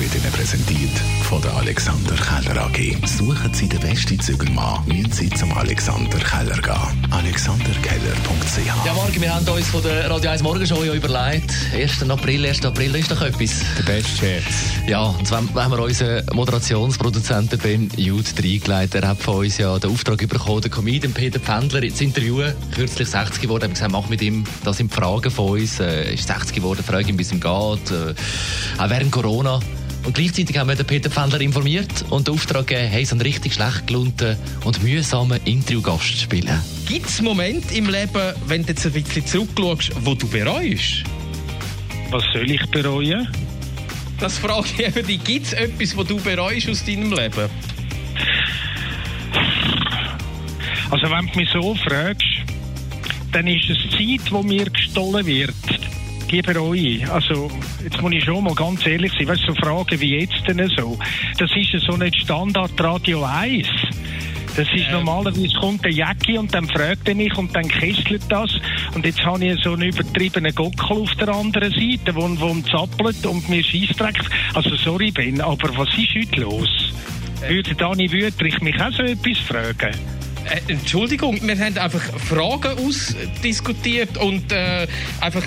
[0.00, 3.06] wird Ihnen präsentiert von der Alexander Keller AG.
[3.06, 7.12] Suchen Sie den besten Zügelmann, müssen Sie zum Alexander Keller gehen.
[7.12, 11.52] AlexanderKeller.ch Ja, morgen, wir haben uns von der Radio 1 Morgenshow ja überlegt.
[11.74, 12.10] 1.
[12.10, 12.64] April, 1.
[12.64, 13.60] April ist doch etwas.
[13.78, 14.44] Der beste Scherz.
[14.86, 18.94] Ja, und zwar haben wir unseren Moderationsproduzenten Ben Jude reingelegt.
[18.94, 22.54] Er hat von uns ja den Auftrag bekommen, den Comedian Peter Pfändler zu interviewen.
[22.74, 23.62] Kürzlich 60 geworden.
[23.62, 25.80] Wir haben gesagt, mach mit ihm, das sind Fragen von uns.
[25.80, 27.90] Er ist 60 geworden, frage ihn, wie es ihm geht.
[27.90, 28.14] Äh,
[28.78, 29.60] auch während Corona.
[30.06, 33.22] Und gleichzeitig haben wir den Peter Pfändler informiert und den Auftrag gegeben, hey, so einen
[33.22, 36.62] richtig schlecht gelohnten und mühsamen Interviewgast zu spielen.
[36.88, 41.02] Gibt es Momente im Leben, wenn du jetzt ein bisschen zurückschaust, wo du bereust?
[42.10, 43.26] Was soll ich bereuen?
[44.20, 45.24] Das frage ich eben dich.
[45.24, 47.50] Gibt es etwas, wo du bereust aus deinem Leben?
[50.88, 52.22] Also wenn du mich so fragst,
[53.32, 55.54] dann ist es Zeit, wo mir gestohlen wird.
[56.30, 57.08] Die bereue ich.
[57.08, 57.48] Also,
[57.84, 60.68] jetzt muss ich schon mal ganz ehrlich sein, weißt du, so Fragen wie jetzt denn
[60.76, 60.98] so,
[61.38, 63.66] das ist ja so nicht Standard Radio 1.
[64.56, 68.58] Das ist normalerweise kommt der Jacki und dann fragt er mich und dann kesselt das.
[68.94, 73.26] Und jetzt habe ich so einen übertriebenen Gockel auf der anderen Seite, wo, wo zappelt
[73.26, 74.18] und mir Scheissdreck.
[74.54, 76.94] Also sorry Ben, aber was ist heute los?
[77.46, 80.15] Würde Dani Wüterich mich auch so etwas fragen?
[80.50, 84.86] Äh, Entschuldigung, wir haben einfach Fragen ausdiskutiert und äh,
[85.20, 85.42] einfach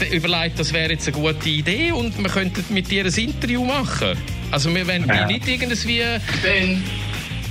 [0.00, 3.64] äh, überlegt, das wäre jetzt eine gute Idee und wir könnten mit dir ein Interview
[3.64, 4.16] machen.
[4.50, 5.26] Also wir wollen Ja.
[5.26, 6.02] nicht irgendwie...
[6.42, 6.82] Ben,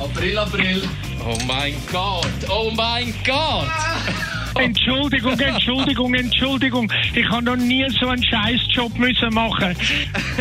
[0.00, 0.82] April, April.
[1.28, 3.68] Oh mein Gott, oh mein Gott!
[4.58, 6.92] Entschuldigung, Entschuldigung, Entschuldigung.
[7.14, 9.76] Ich habe noch nie so einen Scheißjob müssen machen.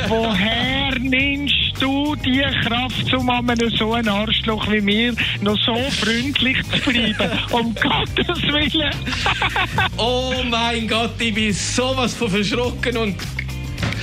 [0.07, 5.75] Woher nimmst du die Kraft, um an einem so einen Arschloch wie mir noch so
[5.75, 7.31] freundlich zu bleiben?
[7.51, 8.93] Um Gottes Willen.
[9.97, 13.15] Oh mein Gott, ich bin sowas von verschrocken und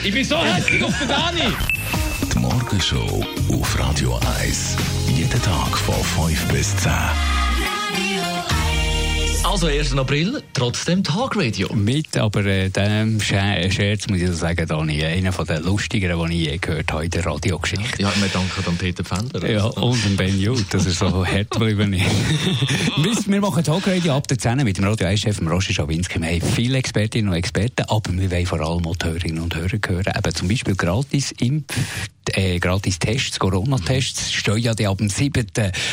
[0.02, 1.54] ich bin so hässlich auf den Dani.
[2.32, 4.76] Die Morgenshow auf Radio 1.
[5.08, 6.92] Jeden Tag von 5 bis 10.
[9.44, 9.96] Also 1.
[9.98, 11.72] April, trotzdem Tagradio.
[11.74, 16.28] Mit aber äh, dem Sche- Scherz, muss ich so sagen, Dani, einer von den lustigeren,
[16.30, 18.02] die ich je gehört habe in der Radiogeschichte.
[18.02, 19.48] Ja, wir danken an Peter Pfändler.
[19.48, 23.28] Ja, und dem Ben Jud, dass er so hart geblieben ist.
[23.28, 26.20] wir, machen Talkradio ab der 10 mit dem Radio 1-Chef Roger Schawinski.
[26.20, 29.54] Wir haben viele Expertinnen und Experten, aber wir wollen vor allem auch die Hörerinnen und
[29.54, 30.12] Hörer hören.
[30.16, 31.74] Eben zum Beispiel gratis Impf
[32.34, 35.46] äh, gratis Tests, Corona-Tests, stehen ja die ab dem 7.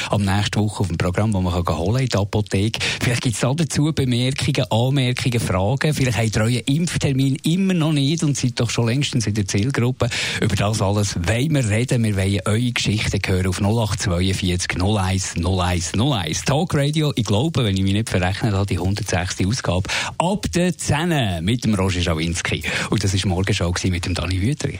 [0.09, 2.79] am nächsten Woche auf dem Programm, wo man kann holen in der Apotheke.
[3.01, 5.93] Vielleicht gibt es dazu Bemerkungen, Anmerkungen, Fragen.
[5.93, 9.47] Vielleicht habt ihr euren Impftermin immer noch nicht und seid doch schon längstens in der
[9.47, 10.09] Zielgruppe.
[10.41, 12.03] Über das alles wollen wir reden.
[12.03, 16.41] Wir wollen eure Geschichten hören auf 0842 01 01 01.
[16.43, 19.45] Talk Radio, ich glaube, wenn ich mich nicht verrechnet habe, die 106.
[19.45, 22.63] Ausgabe ab der 10 mit dem Roger Schawinski.
[22.89, 24.79] Und das war morgen schon mit dem Dani Wüterich.